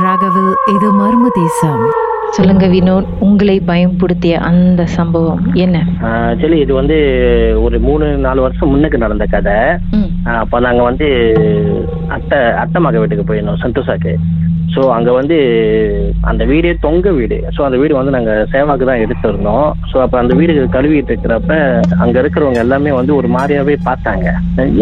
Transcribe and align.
ராகவில் 0.00 0.52
இது 0.72 0.88
மர்ம 0.98 1.26
தேசம். 1.38 1.82
சொல்லுங்க 2.36 2.66
வினோத் 2.74 3.08
உங்களை 3.24 3.56
பயம்படுத்திய 3.70 4.34
அந்த 4.48 4.82
சம்பவம் 4.94 5.40
என்ன? 5.64 5.76
ஆக்சுவலி 6.10 6.58
இது 6.64 6.72
வந்து 6.78 6.96
ஒரு 7.64 7.78
மூணு 7.86 8.06
நாலு 8.26 8.40
வருஷம் 8.44 8.70
முன்னுக்கு 8.72 9.02
நடந்த 9.04 9.26
கதை. 9.34 9.56
அப்போ 10.40 10.60
நாங்கள் 10.66 10.88
வந்து 10.90 11.08
அத்தை 12.16 12.38
அத்தை 12.62 12.80
மக 12.86 12.98
வீட்டுக்கு 13.02 13.26
போயிருந்தோம் 13.28 13.62
சந்தோஷாக்கு. 13.64 14.14
ஸோ 14.74 14.82
அங்கே 14.96 15.12
வந்து 15.18 15.36
அந்த 16.30 16.42
வீடே 16.50 16.70
தொங்க 16.84 17.10
வீடு. 17.18 17.38
ஸோ 17.54 17.60
அந்த 17.66 17.76
வீடு 17.80 17.94
வந்து 17.98 18.14
நாங்கள் 18.14 18.46
சேவாக்கு 18.52 18.84
தான் 18.90 19.02
எடுத்திருந்தோம். 19.04 19.66
ஸோ 19.90 19.96
அப்போ 20.04 20.16
அந்த 20.20 20.32
வீடு 20.38 20.52
கழுவிட்டு 20.76 21.12
இருக்கிறப்ப 21.12 21.52
அங்கே 22.04 22.18
இருக்கிறவங்க 22.22 22.60
எல்லாமே 22.64 22.92
வந்து 22.98 23.12
ஒரு 23.20 23.28
மாதிரியாவே 23.36 23.74
பார்த்தாங்க. 23.88 24.26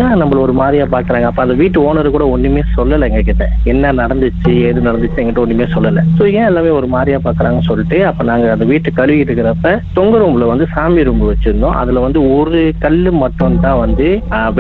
ஏன் 0.05 0.19
நம்மள 0.21 0.39
ஒரு 0.47 0.55
மாதிரியா 0.61 0.87
பார்க்குறாங்க? 0.95 1.29
அப்போ 1.31 1.43
அந்த 1.47 1.57
வீட்டு 1.63 1.85
ஓனர் 1.89 2.15
கூட 2.17 2.27
ஒன்றுமே 2.35 2.63
சொல்லலை 2.77 3.09
எங்ககிட்ட. 3.11 3.47
என்ன 3.73 3.93
நடந்துச்சு 4.03 4.53
ஏது 4.69 4.87
நடந்துச்சு 4.89 5.21
எங்கிட்ட 5.23 5.45
ஒன்றுமே 5.45 5.69
சொல்லலை. 5.75 6.05
ஸோ 6.19 6.25
ஏன் 6.39 6.49
எல்லாமே 6.51 6.73
ஒரு 6.81 6.91
மாதிரியா 6.95 7.21
பார்க்குறாங்கன்னு 7.27 7.69
சொல்லிட்டு 7.71 7.99
அப்போ 8.11 8.23
நாங்கள் 8.31 8.55
அந்த 8.57 8.69
வீட்டு 8.73 8.97
கழுவிட்டு 9.01 9.31
இருக்கிறப்ப 9.31 9.75
தொங்க 9.99 10.23
ரூமில் 10.25 10.51
வந்து 10.53 10.67
சாமி 10.77 11.09
ரூம் 11.09 11.27
வச்சுருந்தோம். 11.33 11.77
அதில் 11.83 12.05
வந்து 12.07 12.23
ஒரு 12.39 12.63
கல் 12.87 13.03
மட்டும் 13.25 13.61
தான் 13.67 13.81
வந்து 13.85 14.09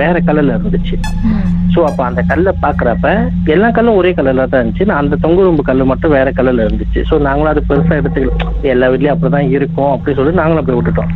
வேற 0.01 0.17
கலரில் 0.29 0.57
இருந்துச்சு. 0.59 0.97
ஸோ 1.75 1.81
அப்போ 1.89 2.03
அந்த 2.07 2.21
கல்லை 2.31 2.53
பார்க்குறப்ப 2.63 3.09
எல்லா 3.55 3.69
கல்லும் 3.75 3.99
ஒரே 3.99 4.11
கலரில் 4.19 4.49
தான் 4.53 4.61
இருந்துச்சு. 4.61 4.87
நான் 4.91 5.03
அந்த 5.03 5.17
தொங்குரும்பு 5.23 5.63
கல் 5.63 5.85
மட்டும் 5.85 6.11
வேற 6.11 6.31
கல்லுல 6.31 6.65
இருந்துச்சு. 6.67 7.01
ஸோ 7.11 7.21
நாங்களும் 7.21 7.53
அது 7.53 7.63
பெருசா 7.69 7.97
எடுத்துக்கல. 8.01 8.37
எல்லா 8.63 8.89
வீட்லயும் 8.89 9.15
அப்படிதான் 9.15 9.51
இருக்கும் 9.57 9.93
அப்படின்னு 9.95 10.21
சொல்லி 10.21 10.41
நாங்களும் 10.43 10.63
அப்படி 10.63 10.79
விட்டுட்டோம். 10.79 11.13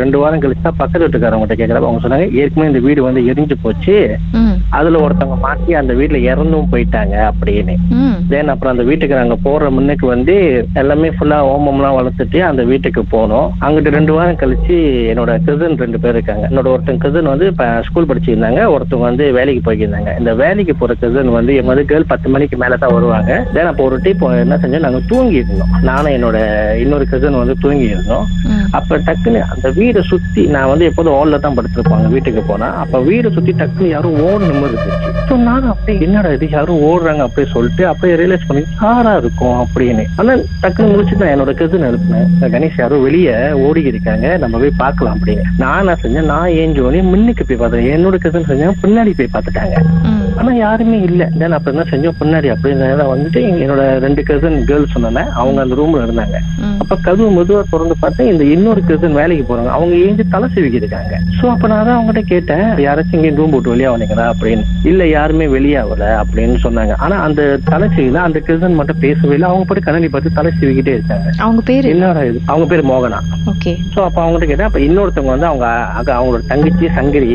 ரெண்டு 0.00 0.16
வாரம் 0.20 0.42
கழிச்சு 0.42 0.64
தான் 0.66 0.78
பக்கத்து 0.80 1.04
வீட்டுக்காரவங்ககிட்ட 1.04 1.56
கேட்குறப்ப 1.60 1.88
அவங்க 1.88 2.02
சொன்னாங்க 2.04 2.26
ஏற்கனவே 2.40 2.70
இந்த 2.70 2.80
வீடு 2.86 3.00
வந்து 3.06 3.20
எரிஞ்சு 3.30 3.56
போச்சு. 3.64 3.96
அதில் 4.78 5.02
ஒருத்தவங்க 5.04 5.36
மாட்டி 5.46 5.72
அந்த 5.80 5.92
வீட்டில் 5.98 6.26
இறந்தும் 6.30 6.70
போயிட்டாங்க 6.72 7.14
அப்படின்னு. 7.30 7.74
தென் 8.32 8.52
அப்புறம் 8.52 8.74
அந்த 8.74 8.84
வீட்டுக்கு 8.88 9.20
நாங்கள் 9.20 9.42
போகிற 9.46 9.70
முன்னுக்கு 9.76 10.06
வந்து 10.14 10.34
எல்லாமே 10.82 11.10
ஃபுல்லாக 11.16 11.50
ஓமம்லாம் 11.52 11.96
வளர்த்துட்டு 11.98 12.40
அந்த 12.50 12.62
வீட்டுக்கு 12.70 13.02
போனோம். 13.14 13.48
அங்கிட்டு 13.66 13.94
ரெண்டு 13.98 14.14
வாரம் 14.16 14.40
கழிச்சு 14.42 14.76
என்னோட 15.12 15.30
கசின் 15.46 15.80
ரெண்டு 15.84 16.00
பேர் 16.02 16.16
இருக்காங்க. 16.16 16.44
என்னோட 16.50 16.68
ஒருத்தன் 16.74 17.02
கசின் 17.04 17.32
வந்து 17.32 17.48
ஸ்கூல் 17.88 18.08
படிச்சிருந்தாங்க. 18.10 18.60
ஒருத்தவங்க 18.74 19.08
வந்து 19.10 19.26
வேலைக்கு 19.38 19.62
போய்க்கிருந்தாங்க 19.68 20.12
இந்த 20.20 20.34
வேலைக்கு 20.42 20.74
போகிற 20.82 20.96
கசின் 21.02 21.32
வந்து 21.38 21.54
என் 21.60 21.70
வந்து 21.72 21.86
கேர்ள் 21.92 22.10
பத்து 22.12 22.28
மணிக்கு 22.36 22.58
மேலே 22.64 22.78
தான் 22.84 22.94
வருவாங்க. 22.96 23.32
தென் 23.56 23.70
அப்போ 23.72 23.84
ஒரு 23.88 23.98
டீப் 24.06 24.24
என்ன 24.44 24.58
செஞ்சோம் 24.62 24.86
நாங்கள் 24.86 25.06
தூங்கி 25.12 25.42
இருந்தோம் 25.42 25.74
நானும் 25.90 26.14
என்னோட 26.16 26.38
இன்னொரு 26.84 27.06
கசின் 27.12 27.40
வந்து 27.42 27.56
தூங்கி 27.64 27.86
இருந்தோம் 27.94 28.26
அப்ப 28.78 29.00
டக்குன்னு 29.08 29.42
அந்த 29.54 29.66
வீடை 29.80 30.02
சுத்தி 30.10 30.42
நான் 30.54 30.70
வந்து 30.70 30.84
எப்போதும் 30.90 31.16
ஹால்ல 31.16 31.38
தான் 31.44 31.56
படுத்திருப்பாங்க 31.56 32.06
வீட்டுக்கு 32.14 32.42
போனா. 32.50 32.68
அப்ப 32.82 33.00
வீடை 33.08 33.30
சுத்தி 33.36 33.52
டக்குன்னு 33.60 33.90
யாரும் 33.94 34.18
ஓடணும் 34.26 34.64
இருந்துச்சு. 34.66 34.94
ஸோ 35.28 35.36
நானும் 35.48 35.72
அப்படியே 35.72 35.98
என்னடா 36.06 36.30
இது? 36.36 36.46
யாரும் 36.56 36.82
ஓடுறாங்க 36.88 37.22
அப்படியே 37.26 37.48
சொல்லிட்டு 37.54 37.82
அப்படியே 37.92 38.14
ரியலைஸ் 38.20 38.46
பண்ணி 38.48 38.62
யாரா 38.82 39.12
இருக்கும்? 39.22 39.58
அப்படின்னு. 39.64 40.04
ஆனா 40.20 40.34
டக்குன்னு 40.62 40.92
முடிச்சு 40.92 41.20
தான் 41.22 41.32
என்னோட 41.34 41.54
கெது 41.60 41.82
எழுப்பினேன் 41.90 42.52
கணேஷ் 42.54 42.80
யாரும் 42.82 43.04
வெளியே 43.08 43.34
ஓடி 43.66 43.82
இருக்காங்க 43.92 44.36
நம்ம 44.44 44.58
போய் 44.64 44.80
பார்க்கலாம் 44.84 45.16
அப்படின்னு. 45.18 45.44
நான் 45.62 45.80
என்ன 45.82 45.96
செஞ்சேன்? 46.04 46.30
நான் 46.34 46.54
ஏஞ்சி 46.62 46.80
உடனே 46.86 47.02
முன்னுக்கு 47.12 47.46
போய் 47.50 47.60
பார்த்தேன். 47.62 47.90
என்னோட 47.96 48.18
கெதுன்னு 48.24 48.50
செஞ்சேன் 48.52 48.80
பின்னாடி 48.84 49.14
போய் 49.20 49.34
பார்த்துட்டாங்க. 49.36 49.76
ஆனா 50.40 50.52
யாருமே 50.64 50.98
இல்ல. 51.08 51.22
தென் 51.40 51.54
அப்ப 51.56 51.70
என்ன 51.72 51.84
செஞ்சோம்? 51.90 52.16
பின்னாடி 52.20 52.48
அப்படி 52.52 52.74
நேரம் 52.82 53.10
வந்துட்டு 53.12 53.40
என்னோட 53.64 53.82
ரெண்டு 54.04 54.22
கசன் 54.28 54.58
கேர்ள்ஸ் 54.68 54.94
சொன்னேன் 54.96 55.30
அவங்க 55.40 55.58
அந்த 55.64 55.74
ரூம்ல 55.80 56.02
இருந்தாங்க. 56.06 56.36
அப்ப 56.82 56.96
கதவு 57.06 57.28
மெதுவா 57.38 57.62
திறந்து 57.72 57.96
பார்த்தேன் 58.02 58.30
இந்த 58.32 58.44
இன்னொரு 58.54 58.82
கசன் 58.90 59.18
வேலைக்கு 59.20 59.44
போறாங்க. 59.48 59.70
அவங்க 59.76 59.94
ஏஞ்சி 60.04 60.24
தலை 60.34 60.48
சிவிக்கி 60.54 60.80
இருக்காங்க. 60.82 61.14
சோ 61.38 61.44
அப்ப 61.54 61.68
நான் 61.72 61.86
தான் 61.88 61.96
அவங்ககிட்ட 61.98 62.22
கேட்டேன் 62.32 62.64
யாராச்சும் 62.86 63.18
இங்கே 63.18 63.32
ரூம் 63.40 63.54
போட்டு 63.54 63.72
வெளியே 63.74 63.90
வந்தீங்களா? 63.94 64.26
அப்படின்னு. 64.34 64.64
இல்ல 64.90 65.08
யாருமே 65.16 65.48
வெளியாகல 65.56 66.06
அப்படின்னு 66.22 66.58
சொன்னாங்க. 66.66 66.94
ஆனா 67.06 67.18
அந்த 67.26 67.42
தலை 67.70 67.88
சிவில 67.96 68.22
அந்த 68.28 68.40
கசன் 68.48 68.78
மட்டும் 68.80 69.02
பேசவே 69.06 69.34
இல்லை. 69.38 69.48
அவங்க 69.50 69.66
போட்டு 69.68 69.86
கண்ணாடி 69.88 70.10
பார்த்து 70.14 70.36
தலை 70.38 70.52
சிவிக்கிட்டே 70.60 70.94
இருக்காங்க. 70.98 71.28
அவங்க 71.46 71.62
பேரு? 71.72 71.92
என்னடா 71.94 72.24
இது? 72.30 72.40
அவங்க 72.52 72.68
பேர் 72.74 72.88
மோகனா. 72.92 73.20
ஓகே. 73.54 73.74
சோ 73.94 73.98
அப்ப 74.08 74.18
அவங்ககிட்ட 74.24 74.50
கேட்டேன். 74.52 74.70
அப்ப 74.70 74.80
இன்னொருத்தவங்க 74.88 75.34
வந்து 75.36 75.50
அவங்க 75.52 75.66
அவங்களோட 76.18 76.42
தங்கச்சி 76.54 76.86
சங்கரி. 77.00 77.32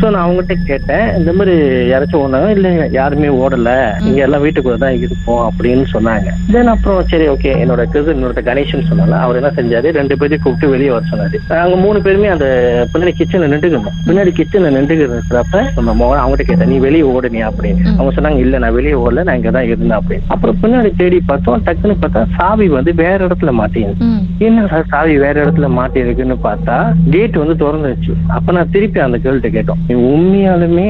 ஸோ 0.00 0.04
நான் 0.12 0.24
அவங்ககிட்ட 0.26 0.54
கேட்டேன் 0.72 1.06
இந்த 1.20 1.30
மாதிரி 1.38 1.54
யாராச்சும் 1.92 2.22
ஓடுனாங்க 2.24 2.50
இல்லை 2.56 2.70
யாருமே 2.98 3.28
ஓடல. 3.42 3.70
இங்க 4.08 4.20
எல்லாம் 4.26 4.44
வீட்டுக்குள்ள 4.44 4.78
தான் 4.84 4.98
இருப்போம் 5.04 5.42
அப்படின்னு 5.48 5.86
சொன்னாங்க. 5.94 6.28
தென் 6.54 6.72
அப்புறம் 6.74 7.08
சரி 7.12 7.26
ஓகே 7.34 7.52
என்னோட 7.62 7.82
கசின் 7.94 8.16
என்னோட 8.18 8.42
கணேஷன் 8.48 8.88
சொன்னால 8.90 9.18
அவர் 9.24 9.38
என்ன 9.40 9.50
செஞ்சாரு? 9.58 9.88
ரெண்டு 9.98 10.18
பேரையும் 10.20 10.42
கூப்பிட்டு 10.44 10.72
வெளியே 10.74 10.90
வர 10.94 11.04
சொன்னாரு. 11.12 11.40
நாங்க 11.52 11.76
மூணு 11.84 11.98
பேருமே 12.06 12.28
அந்த 12.34 12.46
பின்னாடி 12.92 13.14
கிச்சன்ல 13.20 13.48
நின்றுக்கணும் 13.52 13.98
பின்னாடி 14.08 14.32
கிச்சன்ல 14.38 14.70
நின்றுக்கிறப்ப 14.76 15.62
நம்ம 15.78 15.94
மோகன் 16.00 16.22
அவங்ககிட்ட 16.22 16.46
கேட்டேன் 16.50 16.72
நீ 16.74 16.78
வெளியே 16.86 17.06
ஓடுனியா 17.14 17.48
அப்படின்னு. 17.50 17.84
அவங்க 17.96 18.12
சொன்னாங்க 18.18 18.40
இல்ல 18.46 18.62
நான் 18.64 18.76
வெளியே 18.78 18.96
ஓடல 19.04 19.24
நான் 19.28 19.38
இங்க 19.40 19.52
தான் 19.58 19.68
இருந்தேன் 19.70 19.98
அப்படின்னு. 20.00 20.26
அப்புறம் 20.34 20.58
பின்னாடி 20.64 20.92
தேடி 21.02 21.20
பார்த்தோம் 21.30 21.64
டக்குன்னு 21.68 21.96
பார்த்தா 22.04 22.22
சாவி 22.38 22.68
வந்து 22.76 22.94
வேற 23.02 23.18
இடத்துல 23.28 23.52
மாட்டேங்குது 23.60 24.10
என்ன 24.46 24.82
சாவி 24.92 25.14
வேற 25.24 25.36
இடத்துல 25.44 25.66
மாட்டி 25.78 25.98
இருக்குன்னு 26.04 26.36
பார்த்தா 26.48 26.76
கேட் 27.14 27.40
வந்து 27.42 27.54
திறந்துருச்சு. 27.64 28.12
அப்ப 28.36 28.52
நான் 28.56 28.72
திருப்பி 28.74 28.98
அந்த 29.06 29.18
கேள்விட்ட 29.24 29.50
கேட்டோம் 29.56 29.80
நீ 29.88 29.94
உண்மையாலுமே 30.12 30.88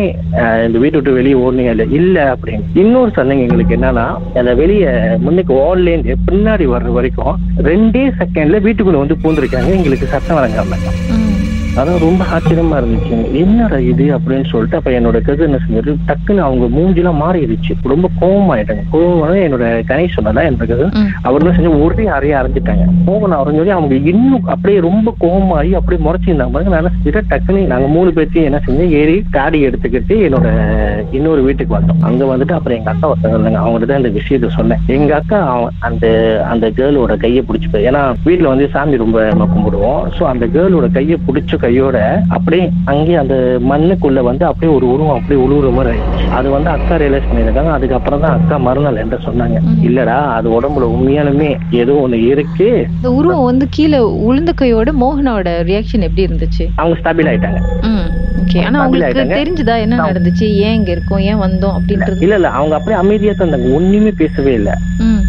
இந்த 0.67 0.77
வீட்டை 0.83 0.97
விட்டு 0.99 1.17
வெளியே 1.25 1.43
ஓடணும் 1.43 1.91
இல்ல? 1.91 2.37
அப்படின்னு. 2.37 2.63
இன்னொரு 2.75 3.11
சந்தேகம் 3.15 3.43
எங்களுக்கு 3.43 3.77
என்னன்னா 3.77 4.07
அந்த 4.35 4.55
வெளியே 4.55 4.89
முன்னுக்கு 5.19 5.55
ஓடலேருந்து 5.55 6.15
பின்னாடி 6.31 6.67
வர்ற 6.67 6.93
வரைக்கும் 6.93 7.37
ரெண்டே 7.59 8.05
செகண்ட்ல 8.19 8.61
வீட்டுக்குள்ள 8.67 8.99
வந்து 8.99 9.17
பூந்துருக்காங்க 9.23 9.71
எங்களுக்கு 9.71 10.07
சத்தம் 10.07 10.37
வழங்காம. 10.37 10.79
அதான் 11.81 12.03
ரொம்ப 12.05 12.23
ஆச்சரியமா 12.35 12.77
இருந்துச்சு. 12.81 13.17
என்னடா 13.43 13.79
இது 13.91 14.05
அப்படின்னு 14.17 14.47
சொல்லிட்டு 14.51 14.77
அப்ப 14.79 14.91
என்னோட 14.99 15.19
கது 15.29 15.43
என்ன 15.47 15.59
செஞ்சது 15.63 15.93
டக்குன்னு 16.09 16.43
அவங்க 16.49 16.67
மூஞ்சிலாம் 16.77 17.21
மாறிடுச்சு. 17.23 17.73
ரொம்ப 17.93 18.07
கோவமாயிட்டாங்க. 18.21 18.85
கோவமான 18.93 19.39
என்னோட 19.47 19.65
கணேஷ் 19.91 20.17
சொன்னதா 20.17 20.45
என்னோட 20.49 20.67
கது 20.73 20.87
அவர் 21.29 21.43
என்ன 21.43 21.55
செஞ்சு 21.57 21.73
ஒரே 21.85 22.05
அறைய 22.17 22.35
அரைஞ்சிட்டாங்க. 22.41 22.85
கோவம் 23.09 23.35
அரைஞ்சோடனே 23.41 23.75
அவங்க 23.79 23.95
இன்னும் 24.13 24.47
அப்படியே 24.55 24.79
ரொம்ப 24.89 25.15
கோவமாகி 25.25 25.73
அப்படியே 25.81 26.01
முறைச்சிருந்தாங்க. 26.07 26.55
பாருங்க 26.57 26.73
நான் 26.75 26.83
என்ன 26.83 26.93
செஞ்சுட்டேன்? 26.95 27.29
டக்குன்னு 27.33 27.65
நாங்க 27.73 27.89
மூணு 27.97 28.13
பேர்த்தையும் 28.19 28.49
என்ன 28.51 28.61
செஞ்சோம் 28.67 28.95
ஏறி 29.01 29.17
காடி 29.39 29.61
எடுத்துக்கிட்டு 29.71 30.17
என்னோட 30.29 30.47
இன்னொரு 31.19 31.43
வீட்டுக்கு 31.49 31.77
வந்தோம். 31.79 32.01
அங்க 32.11 32.25
வந்துட்டு 32.33 32.57
அப்புறம் 32.59 32.79
எங்க 32.79 32.91
அக்கா 32.95 33.11
ஒருத்தவங்க 33.13 33.39
இருந்தாங்க. 33.39 33.63
அவங்ககிட்ட 33.65 33.91
தான் 33.93 34.03
இந்த 34.03 34.13
விஷயத்த 34.19 34.53
சொன்னேன். 34.59 34.83
எங்க 34.99 35.13
அக்கா 35.21 35.41
அந்த 35.91 36.07
அந்த 36.55 36.67
கேர்ளோட 36.79 37.17
கையை 37.27 37.45
பிடிச்சி 37.51 37.85
ஏன்னா 37.91 38.05
வீட்டுல 38.29 38.53
வந்து 38.55 38.69
சாமி 38.77 39.03
ரொம்ப 39.05 39.19
கும்பிடுவோம். 39.55 40.03
ஸோ 40.17 40.23
அந்த 40.33 40.45
கேர்ளோட 40.57 40.87
கையை 40.99 41.19
பிடிச்ச 41.29 41.63
கையோட 41.65 41.99
அப்படியே 42.37 42.65
அங்கேயே 42.93 43.19
அந்த 43.23 43.37
மண்ணுக்குள்ள 43.71 44.23
வந்து 44.31 44.45
அப்படியே 44.51 44.73
ஒரு 44.77 44.87
உருவம் 44.95 45.17
அப்படியே 45.17 45.41
உழுவுற 45.45 45.71
மாதிரி 45.79 46.01
அது 46.39 46.49
வந்து 46.55 46.71
அக்கா 46.75 46.95
ரியலைஸ் 47.03 47.29
பண்ணியிருக்காங்க. 47.29 47.73
அதுக்கப்புறம் 47.77 48.23
தான் 48.25 48.37
அக்கா 48.39 48.57
மறுநாள் 48.67 49.03
என்ன 49.03 49.19
சொன்னாங்க. 49.27 49.59
இல்லடா 49.89 50.17
அது 50.37 50.49
உடம்புல 50.57 50.89
உண்மையாலுமே 50.95 51.51
ஏதோ 51.83 51.95
ஒண்ணு 52.05 52.19
இருக்கு. 52.33 52.69
இந்த 52.97 53.11
உருவம் 53.19 53.49
வந்து 53.51 53.67
கீழே 53.77 54.01
உளுந்த 54.29 54.53
கையோட 54.63 54.93
மோகனோட 55.03 55.49
ரியாக்ஷன் 55.71 56.07
எப்படி 56.09 56.27
இருந்துச்சு? 56.29 56.67
அவங்க 56.81 56.97
ஸ்டாபிள் 57.01 57.31
ஆயிட்டாங்க. 57.33 57.61
ஓகே 58.43 58.63
ஆனா 58.69 58.79
ஆயிட்டாங்க. 58.85 59.37
தெரிஞ்சுதா 59.41 59.75
என்ன 59.85 60.01
நடந்துச்சு? 60.09 60.47
ஏன் 60.67 60.77
இங்க 60.79 60.91
இருக்கோம்? 60.95 61.23
ஏன் 61.31 61.43
வந்தோம்? 61.45 61.77
அப்படின்றது? 61.79 62.21
இல்ல 62.27 62.39
இல்ல 62.41 62.49
அவங்க 62.59 62.75
அப்படியே 62.79 62.99
அமைதியா 63.03 63.33
தான் 63.33 63.47
இருந்தாங்க. 63.47 63.71
ஒண்ணுமே 63.79 64.13
பேசவே 64.23 64.53
இல்ல. 64.61 64.73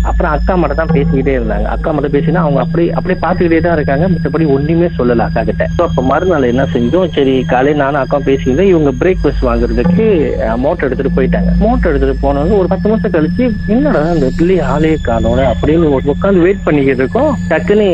அப்புறம் 0.10 0.34
அக்கா 0.36 0.54
மட்டும் 0.62 0.80
தான் 0.82 0.94
பேசிக்கிட்டே 0.96 1.34
இருந்தாங்க. 1.38 1.68
அக்கா 1.76 1.90
மட்டும் 1.96 2.16
பேசினா 2.16 2.44
அவங்க 2.46 2.60
அப்படியே 2.64 2.90
அப்படியே 2.98 3.18
பார்த்துக்கிட்டே 3.26 3.62
தான் 3.66 3.78
இருக்காங்க. 3.78 4.06
மற்றபடி 4.14 4.46
ஒண்ணுமே 4.56 4.90
சொல்லல 4.98 5.28
அக்கா 5.28 5.44
கிட்ட. 5.50 5.64
ஸோ 5.78 5.84
அப்போ 5.88 6.02
மறுநாள் 6.12 6.50
என்ன 6.52 6.66
செஞ்சோம்? 6.76 7.08
சரி 7.18 7.36
காலையில் 7.54 7.82
நானும் 7.84 8.02
அக்கா 8.04 8.20
பேசிக்கிட்டு 8.30 8.66
இவங்க 8.74 8.94
பிரேக்ஃபாஸ்ட் 9.02 9.46
வாங்குறதுக்கு 9.50 10.06
மோட்டர் 10.66 10.88
எடுத்துட்டு 10.88 11.16
போயிட்டாங்க. 11.18 11.52
மோட்டர் 11.66 11.92
எடுத்துட்டு 11.92 12.24
போனவங்க 12.26 12.56
ஒரு 12.62 12.70
பத்து 12.74 12.90
மாசம் 12.94 13.16
கழிச்சு 13.16 13.46
என்னடா 13.76 14.04
அந்த 14.16 14.30
பிள்ளை 14.40 14.58
ஆளே 14.74 14.94
காணோட 15.10 15.42
அப்படின்னு 15.54 15.92
உட்காந்து 16.14 16.46
வெயிட் 16.46 16.66
பண்ணிக்கிட்டு 16.68 17.04
இருக்கோம். 17.04 17.32
டக்குன்னு 17.52 17.88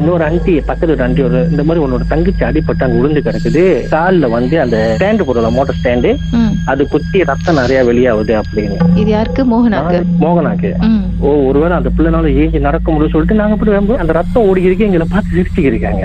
இன்னொரு 0.00 0.24
அண்டி 0.28 0.54
பக்கத்து 0.70 0.94
ஒரு 0.96 1.04
அண்டி 1.06 1.22
ஒரு 1.28 1.40
இந்த 1.52 1.62
மாதிரி 1.68 1.84
உன்னோட 1.86 2.04
தங்கச்சி 2.12 2.44
அடிப்பட்டு 2.48 2.86
அங்கே 2.86 2.98
விழுந்து 3.00 3.26
கிடக்குது. 3.28 3.64
காலில் 3.94 4.34
வந்து 4.36 4.56
அந்த 4.64 4.76
ஸ்டாண்டு 4.96 5.26
போடலாம் 5.28 5.56
மோட்டர் 5.58 5.78
ஸ்டாண்டு 5.80 6.12
அது 6.70 6.82
குத்தி 6.92 7.18
ரத்தம் 7.30 7.58
நிறைய 7.60 7.80
வெளியாகுது 7.90 8.34
அப்படின்னு. 8.40 8.76
இது 9.02 9.10
யாருக்கு? 9.16 9.42
மோகனாக்கு. 9.52 9.98
மோகனாக்கு. 10.24 10.70
ஓ 11.26 11.30
ஒருவேளை 11.48 11.74
அந்த 11.78 11.90
பிள்ளைனால 11.96 12.28
ஏஞ்சி 12.42 12.58
நடக்க 12.66 12.86
முடியும் 12.92 13.14
சொல்லிட்டு 13.14 13.38
நாங்க 13.40 13.56
போய் 13.60 13.72
வரும்போது 13.74 14.02
அந்த 14.02 14.12
ரத்தம் 14.18 14.46
ஓடி 14.50 14.66
இருக்கு 14.68 14.86
எங்களை 14.88 15.06
பார்த்து 15.12 15.36
சிரிச்சுக்கு 15.36 15.70
இருக்காங்க 15.72 16.04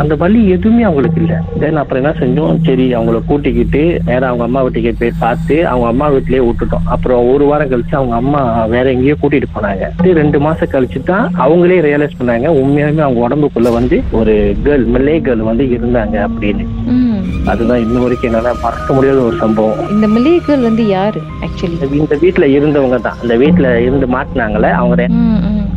அந்த 0.00 0.14
வலி 0.22 0.40
எதுவுமே 0.56 0.84
அவங்களுக்கு 0.88 1.20
இல்ல. 1.22 1.34
தென் 1.62 1.80
அப்புறம் 1.82 2.00
என்ன 2.02 2.12
செஞ்சோம்? 2.20 2.60
சரி 2.68 2.86
அவங்கள 2.98 3.18
கூட்டிக்கிட்டு 3.30 3.82
நேரா 4.08 4.28
அவங்க 4.30 4.44
அம்மா 4.48 4.62
வீட்டுக்கு 4.66 4.92
போய் 5.00 5.12
பார்த்து 5.24 5.56
அவங்க 5.72 5.88
அம்மா 5.92 6.08
வீட்லயே 6.14 6.42
விட்டுட்டோம். 6.48 6.86
அப்புறம் 6.94 7.28
ஒரு 7.32 7.44
வாரம் 7.50 7.70
கழிச்சு 7.72 7.94
அவங்க 8.00 8.14
அம்மா 8.22 8.42
வேற 8.74 8.86
எங்கேயோ 8.96 9.16
கூட்டிட்டு 9.22 9.48
போனாங்க. 9.56 9.84
ரெண்டு 10.20 10.40
மாசம் 10.46 10.72
கழிச்சு 10.74 11.02
தான் 11.10 11.26
அவங்களே 11.44 11.78
ரியலைஸ் 11.88 12.18
பண்ணாங்க. 12.20 12.46
உண்மையாலுமே 12.60 13.04
அவங்க 13.06 13.20
உடம்புக்குள்ள 13.26 13.72
வந்து 13.78 13.98
ஒரு 14.20 14.34
கேர்ள் 14.66 14.86
மில்லே 14.94 15.16
கேர்ள் 15.26 15.48
வந்து 15.50 15.66
இருந்தாங்க 15.76 16.16
அப்படின்னு. 16.28 16.66
அதுதான் 17.52 17.82
இன்ன 17.84 18.00
வரைக்கும் 18.04 18.28
என்னால 18.30 18.54
மறக்க 18.64 18.94
முடியாத 18.96 19.20
ஒரு 19.28 19.36
சம்பவம். 19.42 19.78
இந்த 19.94 20.06
மல்லிகைகள் 20.14 20.66
வந்து 20.68 20.84
யாரு 20.86 21.20
ஆக்சுவலி 21.44 21.98
இந்த 22.00 22.16
வீட்டுல 22.24 22.46
இருந்தவங்க 22.56 22.98
தான் 23.06 23.20
இந்த 23.24 23.34
வீட்டுல 23.42 23.68
இருந்து 23.86 24.06
மாட்டினாங்களே 24.14 24.70
அவங்க 24.80 25.06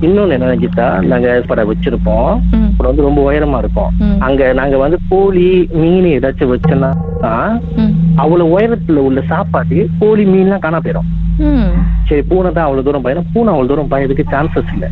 இன்னொன்னு 0.06 0.36
என்ன 0.38 0.54
கீதா 0.62 0.86
நாங்க 1.12 1.32
படம் 1.50 1.70
வச்சிருப்போம். 1.72 2.30
அப்புறம் 2.68 2.90
வந்து 2.92 3.06
ரொம்ப 3.08 3.20
உயரமா 3.28 3.58
இருக்கும். 3.64 3.92
அங்க 4.28 4.42
நாங்க 4.60 4.78
வந்து 4.84 4.98
கோழி 5.12 5.48
மீன் 5.82 6.08
ஏதாச்சும் 6.14 6.52
வச்சோம்னா 6.54 6.92
அவ்வளவு 8.24 8.52
உயரத்துல 8.56 9.04
உள்ள 9.08 9.22
சாப்பாடு 9.32 9.78
கோழி 10.00 10.24
மீன்லாம் 10.34 10.64
காணா 10.66 10.80
போயிடும். 10.86 11.10
சரி 12.10 12.24
பூனை 12.30 12.50
தான் 12.56 12.66
அவ்வளவு 12.68 12.86
தூரம் 12.86 13.04
பயணம். 13.06 13.28
பூனை 13.34 13.50
அவ்வளவு 13.52 13.70
தூரம் 13.72 13.92
பயதுக்கு 13.92 14.24
சான்சஸ் 14.32 14.72
இல்லை. 14.76 14.90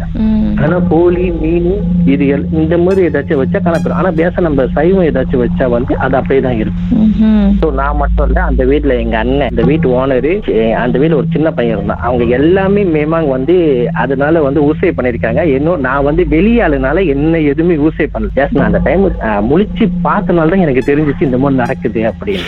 ஆனா 0.63 0.75
கோழி 0.91 1.25
மீன் 1.41 1.69
இது 2.13 2.25
இந்த 2.61 2.75
மாதிரி 2.83 3.01
ஏதாச்சும் 3.07 3.41
வச்சா 3.41 3.59
காணப்படும் 3.65 3.99
ஆனா 4.01 4.11
பேச 4.19 4.41
நம்ம 4.47 4.65
சைவம் 4.77 5.07
ஏதாச்சும் 5.09 5.43
வச்சா 5.43 5.65
வந்து 5.75 5.93
அது 6.05 6.17
அப்படியே 6.19 6.41
தான் 6.47 6.59
இருக்கும். 6.63 7.09
ஸோ 7.61 7.67
நான் 7.79 7.99
மட்டும் 8.01 8.27
இல்ல 8.29 8.39
அந்த 8.49 8.63
வீட்ல 8.71 8.95
எங்க 9.03 9.17
அண்ணன் 9.23 9.51
இந்த 9.53 9.65
வீட்டு 9.71 9.89
ஓனரு 9.99 10.33
அந்த 10.83 10.95
வீட்ல 11.01 11.19
ஒரு 11.21 11.29
சின்ன 11.35 11.47
பையன் 11.57 11.75
இருந்தான். 11.77 12.03
அவங்க 12.09 12.25
எல்லாமே 12.39 12.83
மேமாங் 12.95 13.29
வந்து 13.35 13.57
அதனால 14.03 14.41
வந்து 14.47 14.63
ஊசை 14.69 14.91
பண்ணிருக்காங்க 14.99 15.43
இன்னும் 15.55 15.83
நான் 15.87 16.07
வந்து 16.09 16.25
வெளியாளுனால 16.35 17.05
என்ன 17.15 17.41
எதுவுமே 17.53 17.77
ஊசை 17.87 18.07
பண்ணல. 18.13 18.35
Just 18.39 18.55
நான் 18.59 18.69
அந்த 18.71 18.81
டைம் 18.87 19.05
முழிச்சு 19.51 19.87
பார்த்தனால 20.07 20.51
தான் 20.53 20.65
எனக்கு 20.67 20.87
தெரிஞ்சிச்சு 20.91 21.29
இந்த 21.29 21.39
மாதிரி 21.43 21.61
நடக்குது 21.63 22.01
அப்படின்னு. 22.11 22.47